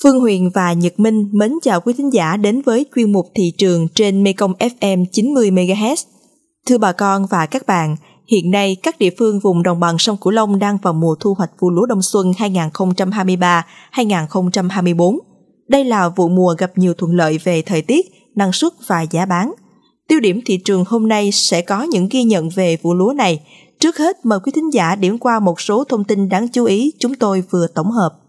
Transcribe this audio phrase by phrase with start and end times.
[0.00, 3.52] Phương Huyền và Nhật Minh mến chào quý thính giả đến với chuyên mục thị
[3.58, 5.96] trường trên Mekong FM 90 MHz.
[6.66, 10.16] Thưa bà con và các bạn, hiện nay các địa phương vùng đồng bằng sông
[10.20, 12.32] Cửu Long đang vào mùa thu hoạch vụ lúa đông xuân
[13.92, 15.18] 2023-2024.
[15.68, 19.26] Đây là vụ mùa gặp nhiều thuận lợi về thời tiết, năng suất và giá
[19.26, 19.52] bán.
[20.08, 23.40] Tiêu điểm thị trường hôm nay sẽ có những ghi nhận về vụ lúa này.
[23.80, 26.92] Trước hết mời quý thính giả điểm qua một số thông tin đáng chú ý
[26.98, 28.21] chúng tôi vừa tổng hợp.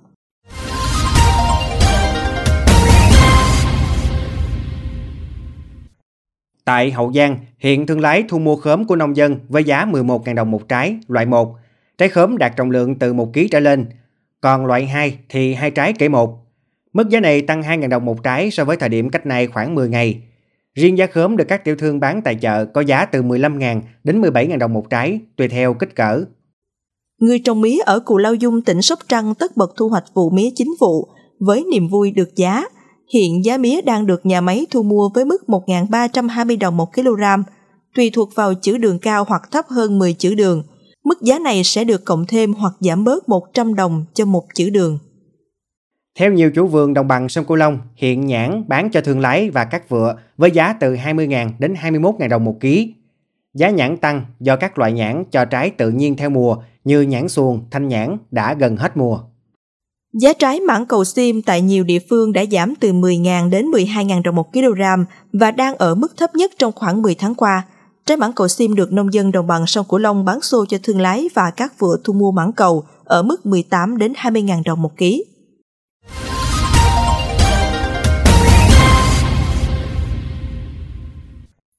[6.66, 10.36] Tại Hậu Giang, hiện thương lái thu mua khóm của nông dân với giá 11.000
[10.36, 11.56] đồng một trái, loại 1.
[11.98, 13.86] Trái khóm đạt trọng lượng từ 1 kg trở lên,
[14.42, 16.40] còn loại 2 thì hai trái kể một.
[16.94, 19.76] Mức giá này tăng 2.000 đồng một trái so với thời điểm cách này khoảng
[19.76, 20.22] 10 ngày.
[20.76, 24.22] Riêng giá khóm được các tiểu thương bán tại chợ có giá từ 15.000 đến
[24.22, 26.24] 17.000 đồng một trái, tùy theo kích cỡ.
[27.20, 30.30] Người trồng mía ở Cù Lao Dung, tỉnh Sóc Trăng tất bật thu hoạch vụ
[30.30, 31.08] mía chính vụ
[31.40, 32.64] với niềm vui được giá.
[33.14, 37.24] Hiện giá mía đang được nhà máy thu mua với mức 1.320 đồng một kg,
[37.96, 40.64] tùy thuộc vào chữ đường cao hoặc thấp hơn 10 chữ đường.
[41.04, 44.70] Mức giá này sẽ được cộng thêm hoặc giảm bớt 100 đồng cho một chữ
[44.70, 45.00] đường.
[46.20, 49.50] Theo nhiều chủ vườn đồng bằng sông Cửu Long, hiện nhãn bán cho thương lái
[49.50, 52.94] và các vựa với giá từ 20.000 đến 21.000 đồng một ký.
[53.54, 57.30] Giá nhãn tăng do các loại nhãn cho trái tự nhiên theo mùa như nhãn
[57.30, 59.20] xuồng, thanh nhãn đã gần hết mùa.
[60.22, 64.24] Giá trái mãng cầu sim tại nhiều địa phương đã giảm từ 10.000 đến 12.000
[64.24, 64.82] đồng một kg
[65.34, 67.64] và đang ở mức thấp nhất trong khoảng 10 tháng qua.
[68.06, 70.78] Trái mãng cầu sim được nông dân đồng bằng sông Cửu Long bán xô cho
[70.84, 74.82] thương lái và các vựa thu mua mãng cầu ở mức 18 đến 20.000 đồng
[74.82, 75.26] một ký.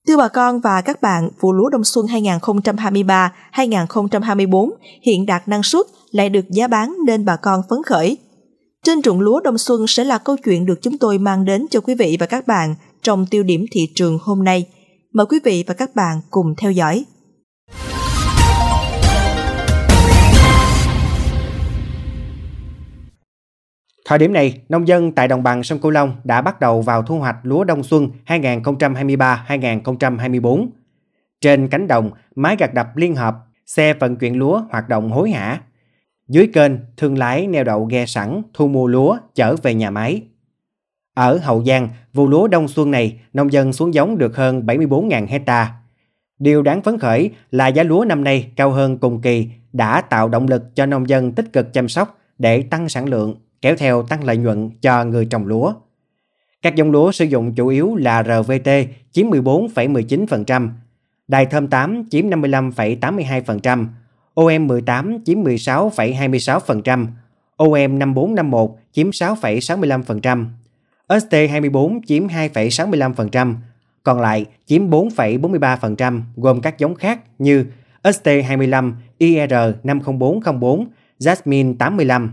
[0.09, 4.71] Thưa bà con và các bạn, vụ lúa đông xuân 2023-2024
[5.03, 8.19] hiện đạt năng suất lại được giá bán nên bà con phấn khởi.
[8.85, 11.81] Trên ruộng lúa đông xuân sẽ là câu chuyện được chúng tôi mang đến cho
[11.81, 14.67] quý vị và các bạn trong tiêu điểm thị trường hôm nay.
[15.13, 17.05] Mời quý vị và các bạn cùng theo dõi.
[24.07, 27.03] Thời điểm này, nông dân tại đồng bằng sông Cửu Long đã bắt đầu vào
[27.03, 30.69] thu hoạch lúa đông xuân 2023-2024.
[31.41, 33.35] Trên cánh đồng, máy gặt đập liên hợp,
[33.67, 35.61] xe vận chuyển lúa hoạt động hối hả.
[36.29, 40.23] Dưới kênh, thương lái neo đậu ghe sẵn thu mua lúa chở về nhà máy.
[41.15, 45.27] Ở Hậu Giang, vụ lúa đông xuân này, nông dân xuống giống được hơn 74.000
[45.27, 45.73] hecta.
[46.39, 50.29] Điều đáng phấn khởi là giá lúa năm nay cao hơn cùng kỳ đã tạo
[50.29, 54.03] động lực cho nông dân tích cực chăm sóc để tăng sản lượng kéo theo
[54.03, 55.75] tăng lợi nhuận cho người trồng lúa.
[56.63, 58.71] Các giống lúa sử dụng chủ yếu là RVT
[59.13, 60.69] chiếm 14,19%,
[61.29, 63.87] Đài thơm 8 chiếm 55,82%,
[64.35, 67.07] OM18 chiếm 16,26%,
[67.59, 70.47] OM5451 chiếm 6,65%,
[71.09, 73.55] ST24 chiếm 2,65%,
[74.03, 77.67] còn lại chiếm 4,43% gồm các giống khác như
[78.03, 80.85] ST25, IR50404,
[81.19, 82.33] Jasmine 85,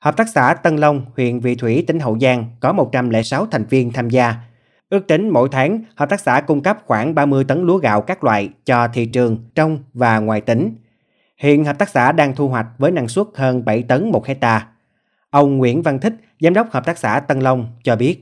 [0.00, 3.92] Hợp tác xã Tân Long, huyện Vị Thủy, tỉnh Hậu Giang có 106 thành viên
[3.92, 4.34] tham gia.
[4.90, 8.24] Ước tính mỗi tháng, hợp tác xã cung cấp khoảng 30 tấn lúa gạo các
[8.24, 10.74] loại cho thị trường trong và ngoài tỉnh.
[11.42, 14.66] Hiện hợp tác xã đang thu hoạch với năng suất hơn 7 tấn một hecta.
[15.30, 18.16] Ông Nguyễn Văn Thích, giám đốc hợp tác xã Tân Long cho biết.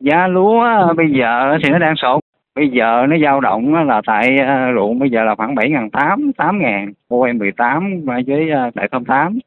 [0.00, 0.64] Giá lúa
[0.96, 2.20] bây giờ thì nó đang sụt.
[2.54, 6.92] Bây giờ nó dao động là tại à, ruộng bây giờ là khoảng 7.800, 8.000,
[7.10, 9.38] OM18 với à, tại 08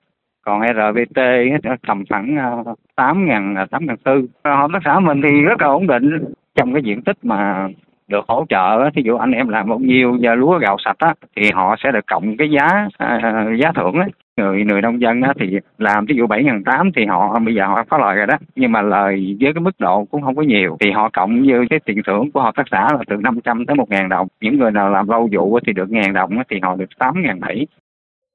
[0.50, 1.18] còn RVT
[1.64, 5.42] nó tầm khoảng ờ, tám ngàn ờ, tám ngàn tư hợp tác xã mình thì
[5.42, 6.24] rất là ổn định
[6.56, 7.68] trong cái diện tích mà
[8.10, 11.14] được hỗ trợ thí dụ anh em làm bao nhiêu giờ lúa gạo sạch á
[11.36, 14.10] thì họ sẽ được cộng cái giá à, giá thưởng ấy
[14.40, 17.56] người người nông dân á, thì làm ví dụ bảy ngàn tám thì họ bây
[17.56, 20.36] giờ họ có lời rồi đó nhưng mà lời với cái mức độ cũng không
[20.36, 20.78] có nhiều.
[20.80, 23.76] Thì họ cộng với cái tiền thưởng của hợp tác xã là từ 500 tới
[23.76, 24.28] một ngàn đồng.
[24.42, 27.40] Những người nào làm lâu vụ thì được ngàn đồng thì họ được tám ngàn
[27.40, 27.68] bảy.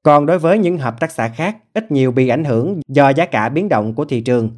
[0.03, 3.25] Còn đối với những hợp tác xã khác, ít nhiều bị ảnh hưởng do giá
[3.25, 4.49] cả biến động của thị trường.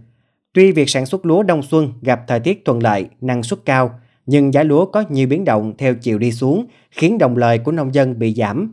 [0.53, 3.91] Tuy việc sản xuất lúa đông xuân gặp thời tiết thuận lợi, năng suất cao,
[4.27, 7.71] nhưng giá lúa có nhiều biến động theo chiều đi xuống, khiến đồng lời của
[7.71, 8.71] nông dân bị giảm.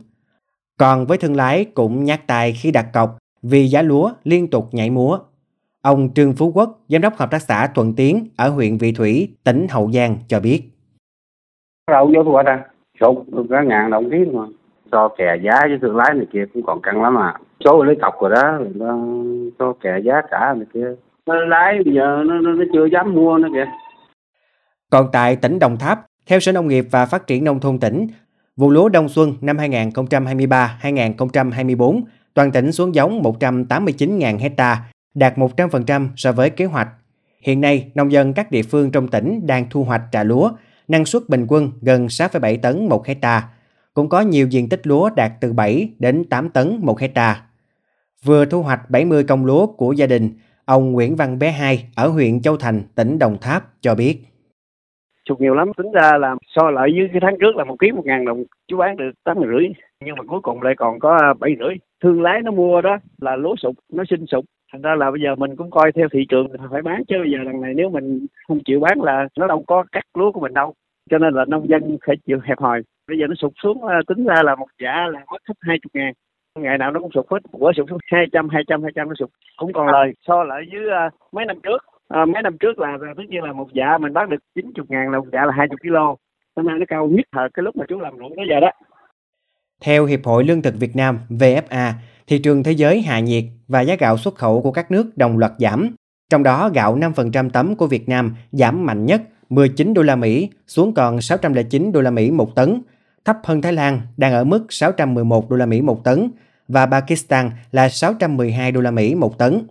[0.79, 4.69] Còn với thương lái cũng nhát tài khi đặt cọc vì giá lúa liên tục
[4.71, 5.19] nhảy múa.
[5.81, 9.35] Ông Trương Phú Quốc, giám đốc hợp tác xã Thuận Tiến ở huyện Vị Thủy,
[9.43, 10.61] tỉnh Hậu Giang cho biết.
[11.91, 12.65] Đâu vô thu hoạch à?
[12.99, 14.45] Sụt được cả ngàn đồng ký mà
[14.91, 17.95] cho kè giá với thương lái này kia cũng còn căng lắm à số lấy
[18.01, 18.97] cọc rồi đó nó
[19.59, 20.87] cho kè giá cả này kia
[21.25, 23.65] thương lái bây giờ nó, nó, nó chưa dám mua nữa kìa
[24.95, 28.07] còn tại tỉnh Đồng Tháp theo Sở Nông nghiệp và Phát triển Nông thôn tỉnh
[28.57, 32.01] vụ lúa đông xuân năm 2023-2024
[32.33, 36.87] toàn tỉnh xuống giống 189.000 hecta đạt 100% so với kế hoạch.
[37.41, 40.51] Hiện nay, nông dân các địa phương trong tỉnh đang thu hoạch trà lúa,
[40.87, 43.49] năng suất bình quân gần 6,7 tấn 1 hecta.
[43.93, 47.41] Cũng có nhiều diện tích lúa đạt từ 7 đến 8 tấn 1 hecta.
[48.23, 50.33] Vừa thu hoạch 70 công lúa của gia đình,
[50.65, 54.25] ông Nguyễn Văn Bé Hai ở huyện Châu Thành, tỉnh Đồng Tháp cho biết.
[55.29, 57.91] Sụt nhiều lắm, tính ra là so lại với cái tháng trước là một ký
[57.91, 59.67] một ngàn đồng, chú bán được tám rưỡi
[60.05, 61.75] nhưng mà cuối cùng lại còn có bảy rưỡi.
[62.03, 64.45] Thương lái nó mua đó là lúa sụt, nó sinh sụt.
[64.71, 67.31] Thành ra là bây giờ mình cũng coi theo thị trường phải bán chứ bây
[67.31, 70.39] giờ lần này nếu mình không chịu bán là nó đâu có cắt lúa của
[70.39, 70.73] mình đâu.
[71.09, 72.81] Cho nên là nông dân phải chịu hẹp hòi.
[73.07, 75.77] Bây giờ nó sụt xuống à, tính ra là một giả là mất hết hai
[75.81, 76.13] chục ngàn
[76.59, 79.07] ngày nào nó cũng sụt hết bữa sụt xuống hai trăm hai trăm hai trăm
[79.09, 82.57] nó sụt cũng còn lời so lại với uh, mấy năm trước à, mấy năm
[82.59, 85.45] trước là tất nhiên là một dạ mình bán được 90 ngàn là một dạ
[85.45, 85.95] là 20 kg
[86.55, 88.71] năm nay nó cao nhất thời cái lúc mà chú làm ruộng tới giờ đó
[89.81, 91.91] theo Hiệp hội Lương thực Việt Nam VFA,
[92.27, 95.37] thị trường thế giới hạ nhiệt và giá gạo xuất khẩu của các nước đồng
[95.37, 95.95] loạt giảm.
[96.29, 100.49] Trong đó gạo 5% tấm của Việt Nam giảm mạnh nhất 19 đô la Mỹ
[100.67, 102.81] xuống còn 609 đô la Mỹ một tấn,
[103.25, 106.31] thấp hơn Thái Lan đang ở mức 611 đô la Mỹ một tấn
[106.67, 109.67] và Pakistan là 612 đô la Mỹ một tấn.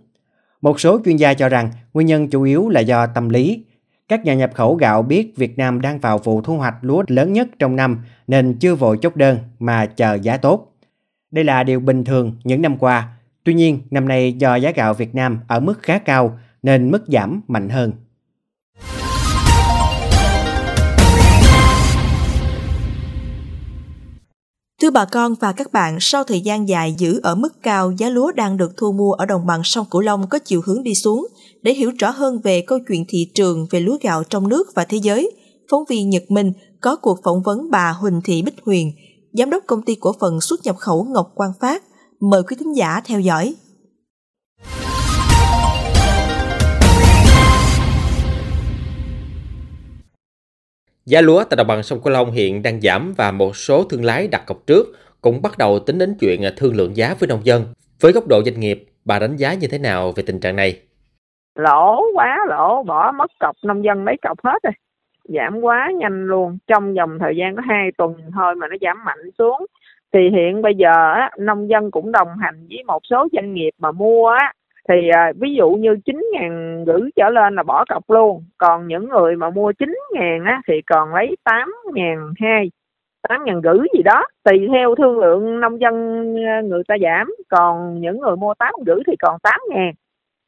[0.65, 3.63] Một số chuyên gia cho rằng nguyên nhân chủ yếu là do tâm lý.
[4.07, 7.33] Các nhà nhập khẩu gạo biết Việt Nam đang vào vụ thu hoạch lúa lớn
[7.33, 7.97] nhất trong năm
[8.27, 10.73] nên chưa vội chốt đơn mà chờ giá tốt.
[11.31, 13.09] Đây là điều bình thường những năm qua.
[13.43, 17.03] Tuy nhiên, năm nay do giá gạo Việt Nam ở mức khá cao nên mức
[17.07, 17.91] giảm mạnh hơn.
[24.85, 28.09] Thưa bà con và các bạn, sau thời gian dài giữ ở mức cao, giá
[28.09, 30.95] lúa đang được thu mua ở đồng bằng sông Cửu Long có chiều hướng đi
[30.95, 31.27] xuống.
[31.61, 34.85] Để hiểu rõ hơn về câu chuyện thị trường về lúa gạo trong nước và
[34.85, 35.31] thế giới,
[35.71, 38.91] phóng viên Nhật Minh có cuộc phỏng vấn bà Huỳnh Thị Bích Huyền,
[39.33, 41.83] giám đốc công ty cổ phần xuất nhập khẩu Ngọc Quang Phát.
[42.19, 43.55] Mời quý thính giả theo dõi.
[51.09, 54.05] Giá lúa tại đồng bằng sông Cửu Long hiện đang giảm và một số thương
[54.05, 54.85] lái đặt cọc trước
[55.21, 57.65] cũng bắt đầu tính đến chuyện thương lượng giá với nông dân.
[58.01, 60.79] Với góc độ doanh nghiệp, bà đánh giá như thế nào về tình trạng này?
[61.55, 64.73] Lỗ quá lỗ, bỏ mất cọc nông dân mấy cọc hết rồi.
[65.23, 69.03] Giảm quá nhanh luôn, trong vòng thời gian có 2 tuần thôi mà nó giảm
[69.05, 69.65] mạnh xuống.
[70.13, 70.91] Thì hiện bây giờ
[71.39, 74.53] nông dân cũng đồng hành với một số doanh nghiệp mà mua á,
[74.89, 78.43] thì à, ví dụ như chín ngàn gửi trở lên là bỏ cọc luôn.
[78.57, 82.71] Còn những người mà mua chín ngàn á thì còn lấy tám ngàn hai
[83.29, 84.23] tám ngàn gửi gì đó.
[84.43, 85.93] Tùy theo thương lượng nông dân
[86.45, 87.35] à, người ta giảm.
[87.49, 89.91] Còn những người mua tám gửi thì còn tám ngàn.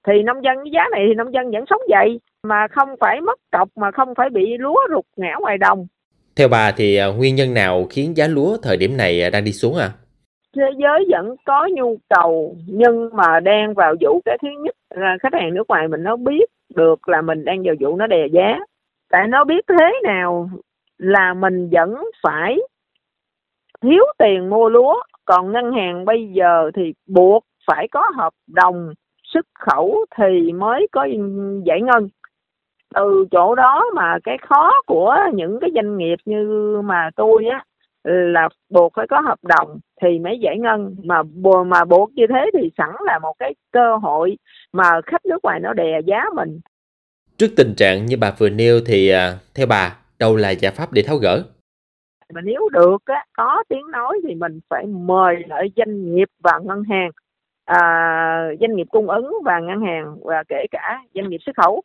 [0.07, 3.21] Thì nông dân cái giá này thì nông dân vẫn sống dậy mà không phải
[3.21, 5.87] mất cọc mà không phải bị lúa rụt ngã ngoài đồng.
[6.35, 9.43] Theo bà thì à, nguyên nhân nào khiến giá lúa thời điểm này à, đang
[9.43, 9.89] đi xuống à?
[10.57, 14.75] Thế giới vẫn có nhu cầu, nhưng mà đang vào vụ cái thứ nhất.
[14.95, 18.07] Là khách hàng nước ngoài mình nó biết được là mình đang vào vụ nó
[18.07, 18.59] đè giá.
[19.09, 20.49] Tại nó biết thế nào
[20.97, 22.57] là mình vẫn phải
[23.81, 25.01] thiếu tiền mua lúa.
[25.25, 28.93] Còn ngân hàng bây giờ thì buộc phải có hợp đồng
[29.23, 31.07] xuất khẩu thì mới có
[31.63, 32.09] giải ngân.
[32.95, 37.63] Từ chỗ đó mà cái khó của những cái doanh nghiệp như mà tôi á
[38.07, 40.95] là buộc phải có hợp đồng thì mới giải ngân.
[41.03, 41.23] Mà
[41.65, 44.37] mà buộc như thế thì sẵn là một cái cơ hội
[44.73, 46.59] mà khách nước ngoài nó đè giá mình.
[47.37, 50.93] Trước tình trạng như bà vừa nêu thì à, theo bà đâu là giải pháp
[50.93, 51.43] để tháo gỡ?
[52.33, 56.59] Mà nếu được á, có tiếng nói thì mình phải mời lại doanh nghiệp và
[56.63, 57.09] ngân hàng
[57.65, 57.79] à,
[58.59, 61.81] doanh nghiệp cung ứng và ngân hàng và kể cả doanh nghiệp xuất khẩu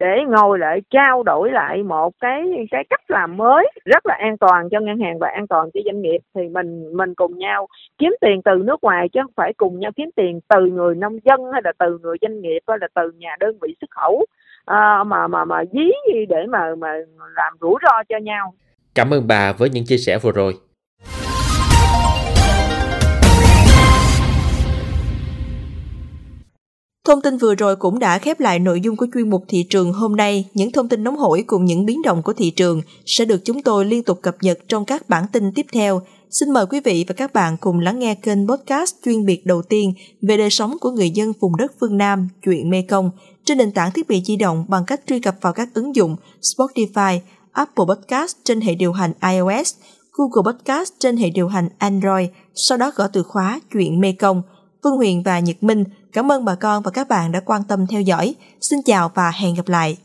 [0.00, 4.38] để ngồi lại trao đổi lại một cái cái cách làm mới rất là an
[4.38, 7.66] toàn cho ngân hàng và an toàn cho doanh nghiệp thì mình mình cùng nhau
[7.98, 11.18] kiếm tiền từ nước ngoài chứ không phải cùng nhau kiếm tiền từ người nông
[11.24, 14.26] dân hay là từ người doanh nghiệp hay là từ nhà đơn vị xuất khẩu
[14.64, 15.90] à, mà mà mà dí
[16.28, 16.88] để mà mà
[17.36, 18.54] làm rủi ro cho nhau.
[18.94, 20.54] Cảm ơn bà với những chia sẻ vừa rồi.
[27.04, 29.92] Thông tin vừa rồi cũng đã khép lại nội dung của chuyên mục thị trường
[29.92, 30.48] hôm nay.
[30.54, 33.62] Những thông tin nóng hổi cùng những biến động của thị trường sẽ được chúng
[33.62, 36.00] tôi liên tục cập nhật trong các bản tin tiếp theo.
[36.30, 39.62] Xin mời quý vị và các bạn cùng lắng nghe kênh podcast chuyên biệt đầu
[39.62, 43.10] tiên về đời sống của người dân vùng đất phương Nam, chuyện Mê Công,
[43.44, 46.16] trên nền tảng thiết bị di động bằng cách truy cập vào các ứng dụng
[46.40, 47.18] Spotify,
[47.52, 49.74] Apple Podcast trên hệ điều hành iOS,
[50.12, 54.42] Google Podcast trên hệ điều hành Android, sau đó gõ từ khóa chuyện Mê Công.
[54.82, 55.84] Phương Huyền và Nhật Minh
[56.14, 58.34] Cảm ơn bà con và các bạn đã quan tâm theo dõi.
[58.60, 59.96] Xin chào và hẹn gặp lại.